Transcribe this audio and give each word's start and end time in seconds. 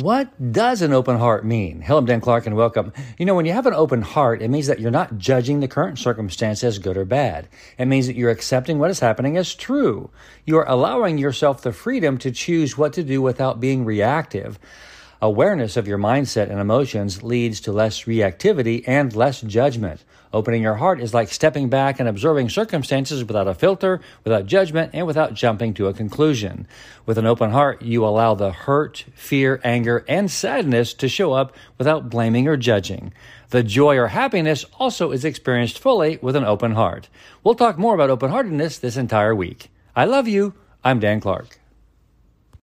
What 0.00 0.52
does 0.52 0.82
an 0.82 0.92
open 0.92 1.18
heart 1.18 1.44
mean? 1.44 1.80
Hello, 1.80 2.00
I'm 2.00 2.04
Dan 2.04 2.20
Clark 2.20 2.46
and 2.46 2.56
welcome. 2.56 2.92
You 3.16 3.26
know, 3.26 3.36
when 3.36 3.46
you 3.46 3.52
have 3.52 3.66
an 3.66 3.74
open 3.74 4.02
heart, 4.02 4.42
it 4.42 4.48
means 4.48 4.66
that 4.66 4.80
you're 4.80 4.90
not 4.90 5.18
judging 5.18 5.60
the 5.60 5.68
current 5.68 6.00
circumstance 6.00 6.64
as 6.64 6.80
good 6.80 6.96
or 6.96 7.04
bad. 7.04 7.46
It 7.78 7.86
means 7.86 8.08
that 8.08 8.16
you're 8.16 8.32
accepting 8.32 8.80
what 8.80 8.90
is 8.90 8.98
happening 8.98 9.36
as 9.36 9.54
true. 9.54 10.10
You 10.44 10.58
are 10.58 10.68
allowing 10.68 11.16
yourself 11.16 11.62
the 11.62 11.72
freedom 11.72 12.18
to 12.18 12.32
choose 12.32 12.76
what 12.76 12.92
to 12.94 13.04
do 13.04 13.22
without 13.22 13.60
being 13.60 13.84
reactive. 13.84 14.58
Awareness 15.24 15.78
of 15.78 15.88
your 15.88 15.96
mindset 15.96 16.50
and 16.50 16.60
emotions 16.60 17.22
leads 17.22 17.58
to 17.60 17.72
less 17.72 18.02
reactivity 18.02 18.84
and 18.86 19.16
less 19.16 19.40
judgment. 19.40 20.04
Opening 20.34 20.60
your 20.60 20.74
heart 20.74 21.00
is 21.00 21.14
like 21.14 21.30
stepping 21.30 21.70
back 21.70 21.98
and 21.98 22.06
observing 22.06 22.50
circumstances 22.50 23.24
without 23.24 23.48
a 23.48 23.54
filter, 23.54 24.02
without 24.22 24.44
judgment, 24.44 24.90
and 24.92 25.06
without 25.06 25.32
jumping 25.32 25.72
to 25.72 25.86
a 25.86 25.94
conclusion. 25.94 26.68
With 27.06 27.16
an 27.16 27.24
open 27.24 27.52
heart, 27.52 27.80
you 27.80 28.04
allow 28.04 28.34
the 28.34 28.52
hurt, 28.52 29.06
fear, 29.14 29.62
anger, 29.64 30.04
and 30.08 30.30
sadness 30.30 30.92
to 30.92 31.08
show 31.08 31.32
up 31.32 31.56
without 31.78 32.10
blaming 32.10 32.46
or 32.46 32.58
judging. 32.58 33.10
The 33.48 33.62
joy 33.62 33.96
or 33.96 34.08
happiness 34.08 34.66
also 34.78 35.10
is 35.10 35.24
experienced 35.24 35.78
fully 35.78 36.18
with 36.20 36.36
an 36.36 36.44
open 36.44 36.72
heart. 36.72 37.08
We'll 37.42 37.54
talk 37.54 37.78
more 37.78 37.94
about 37.94 38.10
open 38.10 38.28
heartedness 38.28 38.76
this 38.76 38.98
entire 38.98 39.34
week. 39.34 39.70
I 39.96 40.04
love 40.04 40.28
you. 40.28 40.52
I'm 40.84 41.00
Dan 41.00 41.20
Clark. 41.20 41.63